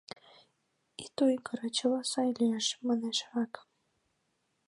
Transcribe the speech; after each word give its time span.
—Ит 1.03 1.15
ойгыро, 1.25 1.67
чыла 1.77 2.01
сай 2.11 2.29
лиеш,— 2.39 2.67
манеш 2.87 3.17
раке. 3.31 3.61